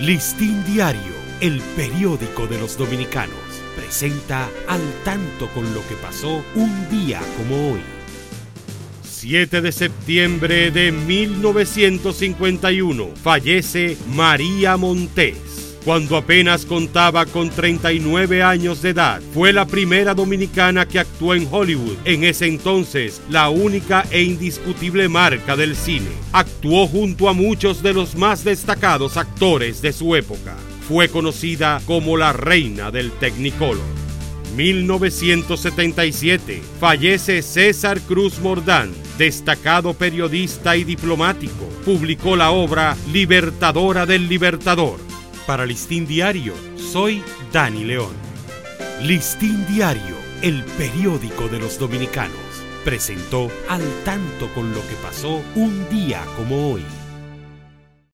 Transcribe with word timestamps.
Listín 0.00 0.64
Diario, 0.66 1.14
el 1.40 1.60
periódico 1.74 2.46
de 2.46 2.58
los 2.58 2.76
dominicanos, 2.76 3.38
presenta 3.74 4.50
al 4.68 4.82
tanto 5.04 5.48
con 5.54 5.72
lo 5.72 5.80
que 5.88 5.94
pasó 5.94 6.44
un 6.54 6.90
día 6.90 7.22
como 7.38 7.72
hoy. 7.72 7.80
7 9.02 9.62
de 9.62 9.72
septiembre 9.72 10.70
de 10.70 10.92
1951 10.92 13.08
fallece 13.22 13.96
María 14.14 14.76
Montés. 14.76 15.45
Cuando 15.86 16.16
apenas 16.16 16.66
contaba 16.66 17.24
con 17.26 17.48
39 17.48 18.42
años 18.42 18.82
de 18.82 18.90
edad, 18.90 19.22
fue 19.32 19.52
la 19.52 19.68
primera 19.68 20.14
dominicana 20.14 20.88
que 20.88 20.98
actuó 20.98 21.32
en 21.32 21.46
Hollywood, 21.48 21.94
en 22.04 22.24
ese 22.24 22.48
entonces 22.48 23.22
la 23.30 23.50
única 23.50 24.04
e 24.10 24.24
indiscutible 24.24 25.08
marca 25.08 25.54
del 25.54 25.76
cine. 25.76 26.08
Actuó 26.32 26.88
junto 26.88 27.28
a 27.28 27.34
muchos 27.34 27.84
de 27.84 27.94
los 27.94 28.16
más 28.16 28.42
destacados 28.42 29.16
actores 29.16 29.80
de 29.80 29.92
su 29.92 30.16
época. 30.16 30.56
Fue 30.88 31.08
conocida 31.08 31.80
como 31.86 32.16
la 32.16 32.32
reina 32.32 32.90
del 32.90 33.12
Technicolor. 33.12 33.78
1977 34.56 36.62
fallece 36.80 37.42
César 37.42 38.00
Cruz 38.00 38.40
Mordán, 38.40 38.90
destacado 39.18 39.94
periodista 39.94 40.76
y 40.76 40.82
diplomático. 40.82 41.68
Publicó 41.84 42.34
la 42.34 42.50
obra 42.50 42.96
Libertadora 43.12 44.04
del 44.04 44.28
Libertador 44.28 45.06
para 45.46 45.64
Listín 45.64 46.06
Diario, 46.06 46.54
soy 46.76 47.22
Dani 47.52 47.84
León. 47.84 48.12
Listín 49.02 49.64
Diario, 49.66 50.16
el 50.42 50.64
periódico 50.76 51.48
de 51.48 51.60
los 51.60 51.78
dominicanos, 51.78 52.36
presentó 52.84 53.50
al 53.68 53.82
tanto 54.04 54.52
con 54.54 54.72
lo 54.72 54.80
que 54.80 54.94
pasó 55.02 55.42
un 55.54 55.88
día 55.88 56.24
como 56.36 56.72
hoy. 56.72 56.84